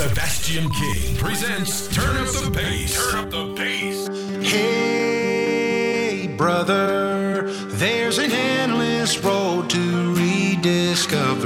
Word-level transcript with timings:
Sebastian 0.00 0.70
King 0.70 1.14
presents 1.16 1.86
Turn 1.94 2.16
Up 2.16 2.28
the 2.28 2.50
Bass. 2.50 2.94
Turn 2.94 3.24
Up 3.24 3.30
the 3.30 3.52
Bass. 3.54 4.08
Hey, 4.42 6.26
brother, 6.38 7.52
there's 7.66 8.16
an 8.16 8.32
endless 8.32 9.18
road 9.22 9.68
to 9.68 10.14
rediscover. 10.14 11.44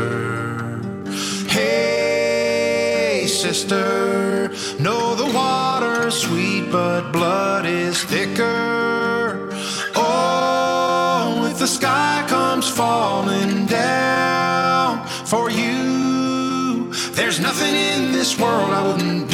Hey, 1.48 3.26
sister, 3.26 4.52
know 4.78 5.16
the 5.16 5.26
water's 5.34 6.14
sweet, 6.14 6.70
but 6.70 7.10
blood 7.10 7.66
is 7.66 8.04
thicker. 8.04 8.73
this 18.34 18.42
world 18.42 18.70
I 18.70 18.86
wouldn't 18.86 19.28
be. 19.28 19.33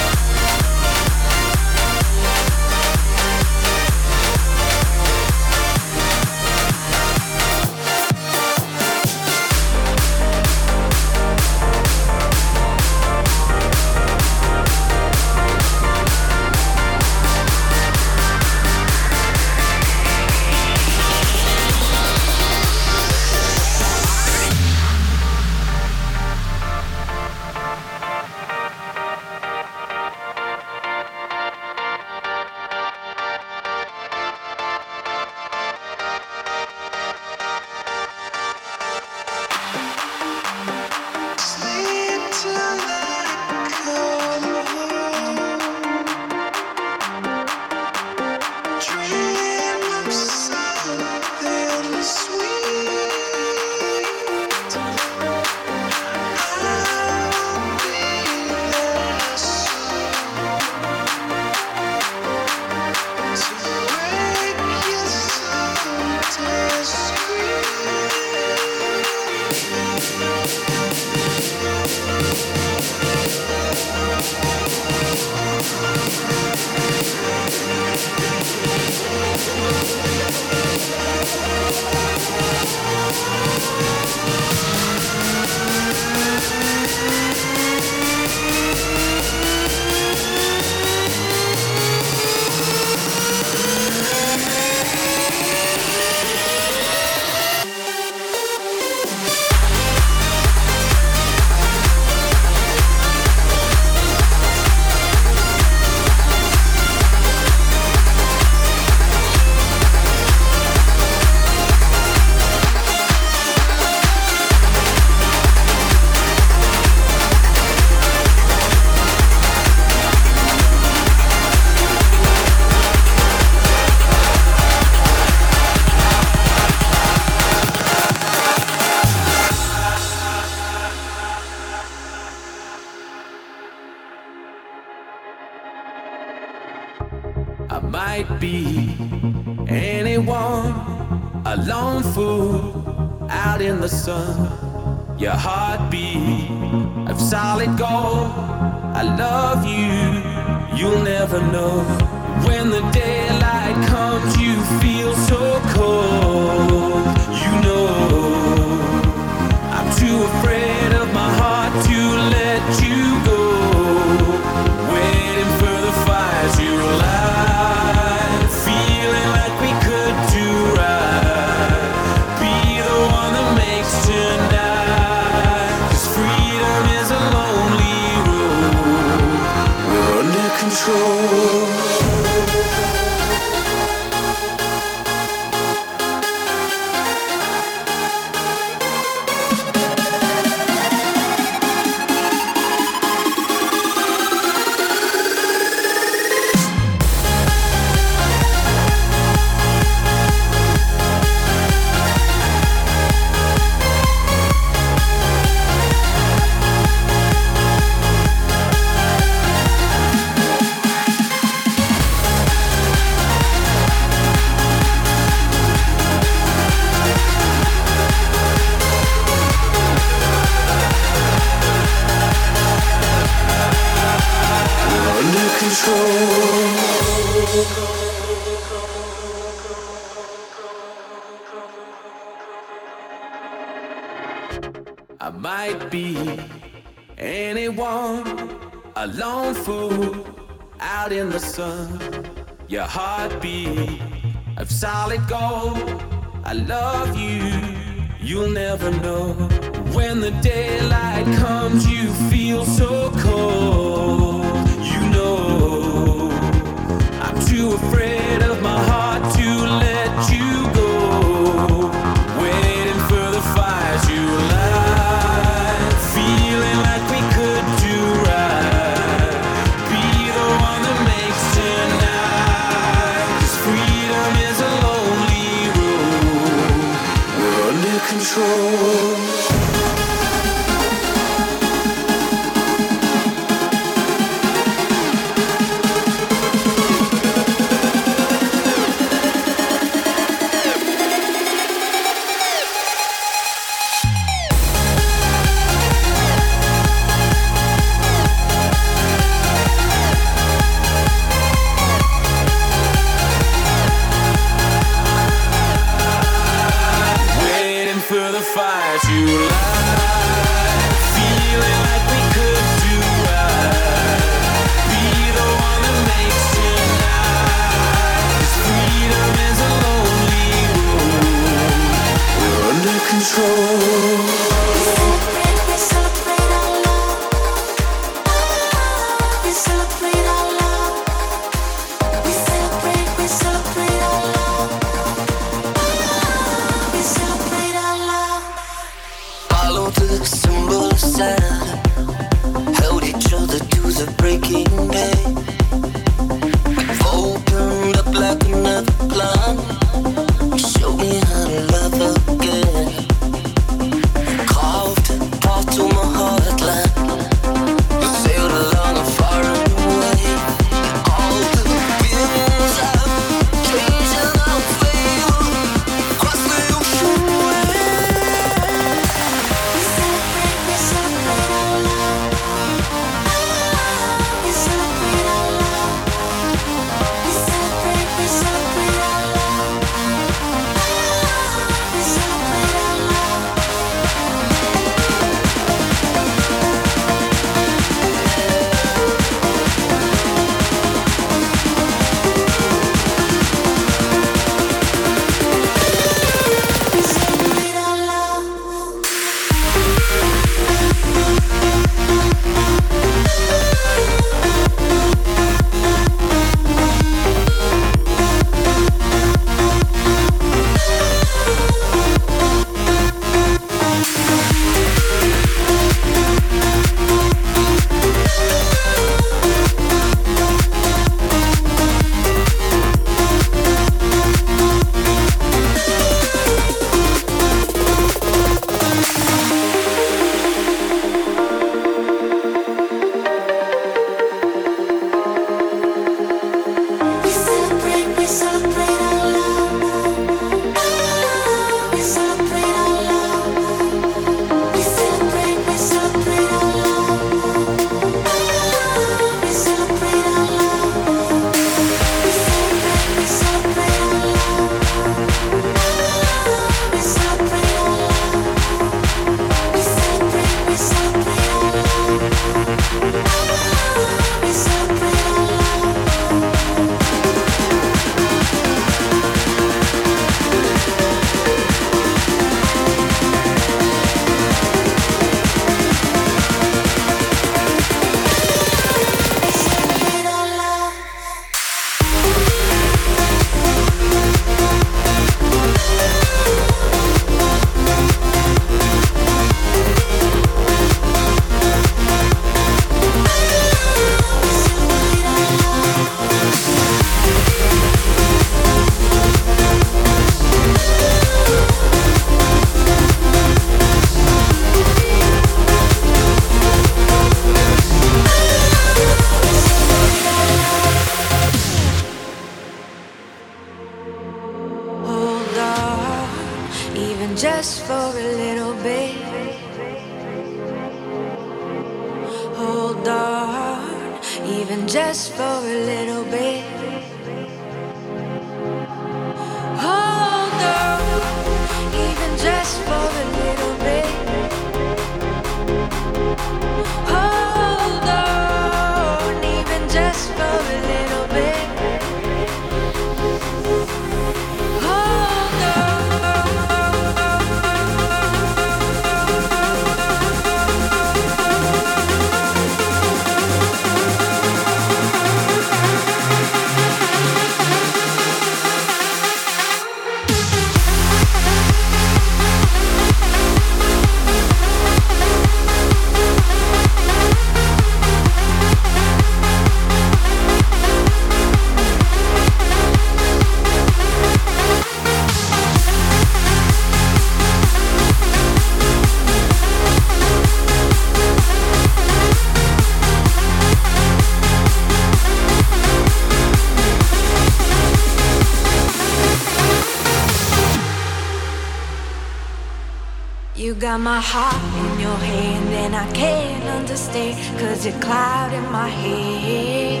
got 593.92 594.00
my 594.00 594.20
heart 594.20 594.54
in 594.86 595.00
your 595.00 595.16
hand 595.16 595.68
and 595.84 595.94
I 595.94 596.10
can't 596.12 596.64
understand 596.78 597.36
cause 597.60 597.84
you're 597.84 598.00
clouding 598.00 598.66
my 598.72 598.88
head. 598.88 600.00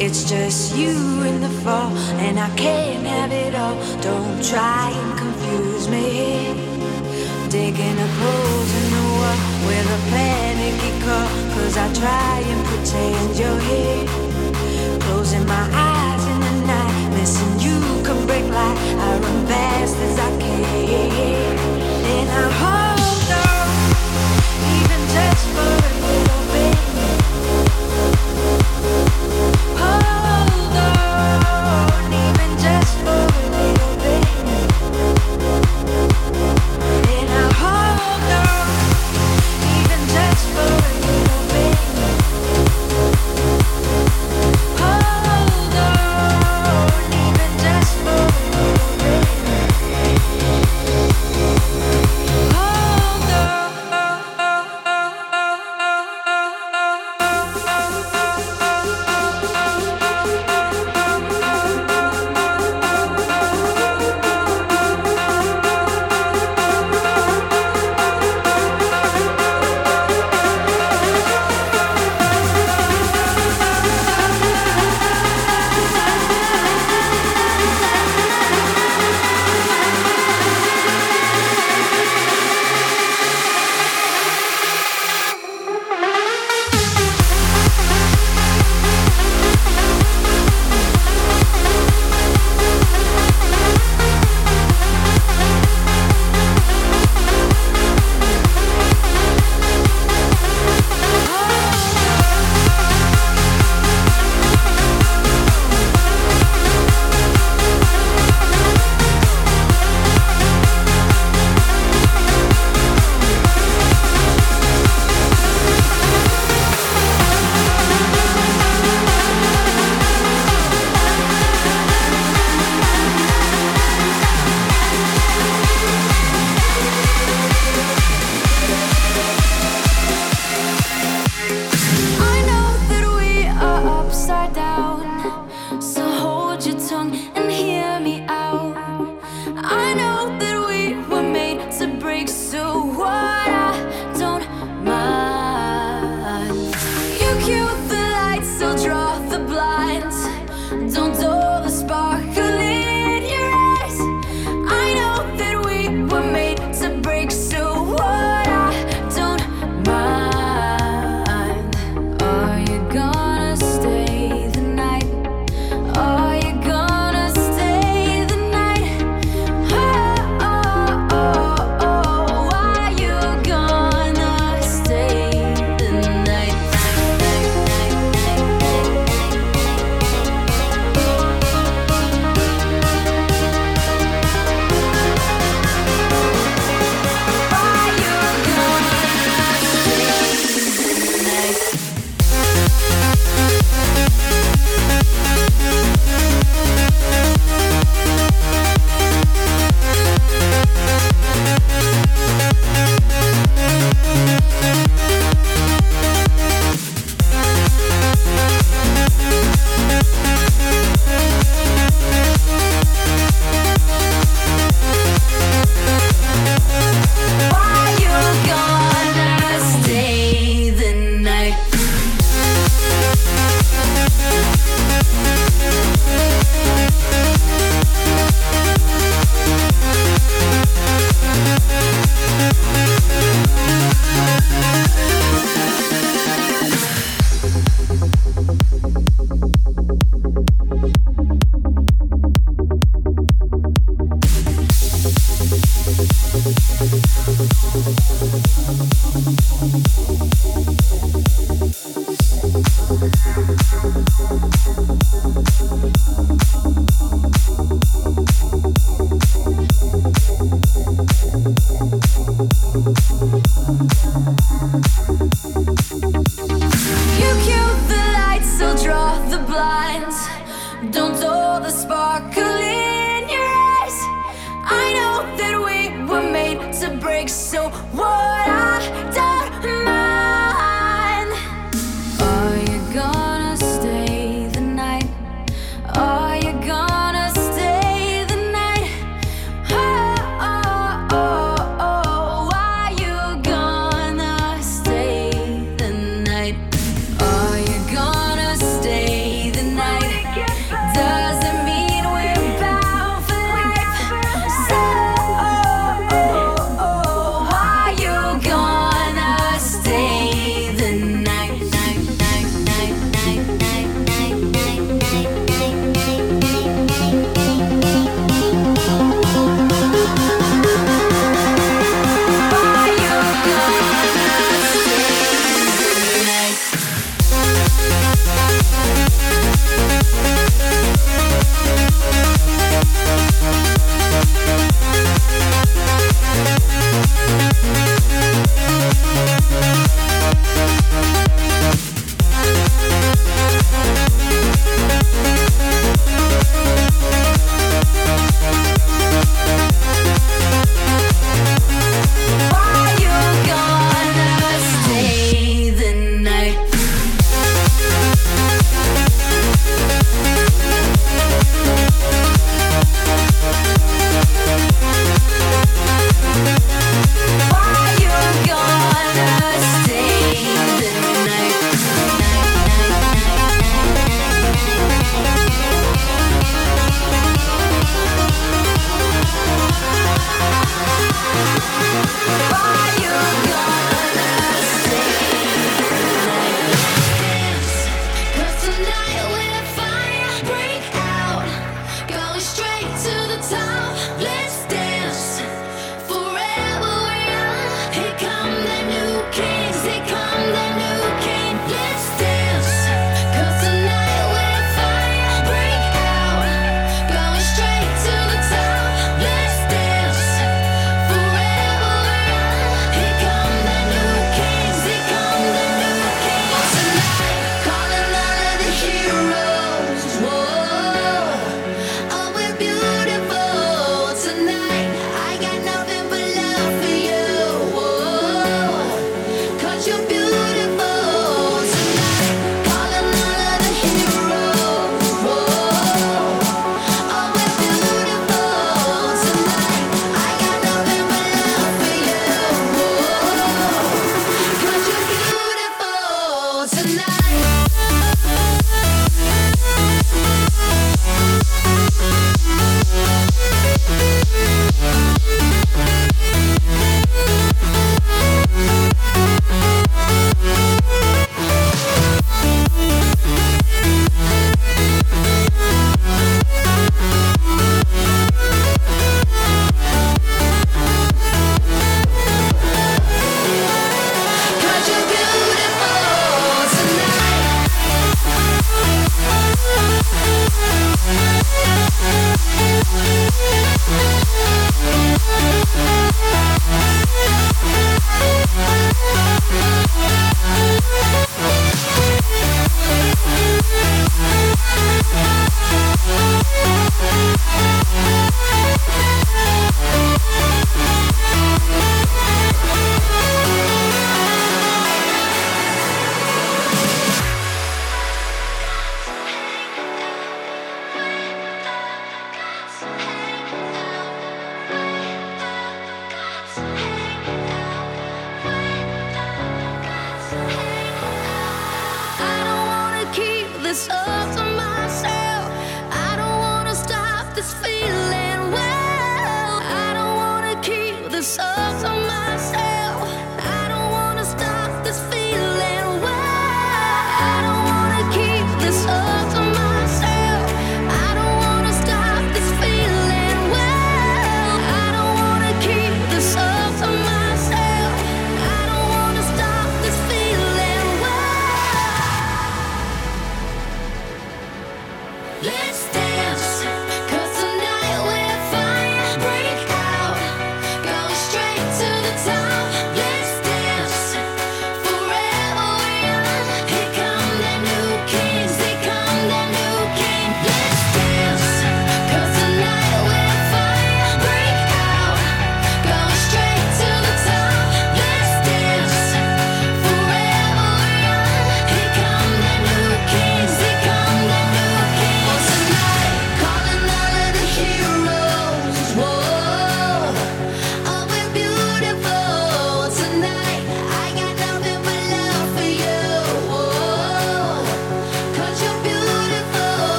It's 0.00 0.22
just 0.30 0.76
you 0.76 0.94
in 1.24 1.40
the 1.40 1.48
fall 1.64 1.90
and 2.26 2.38
I 2.38 2.48
can't 2.54 2.85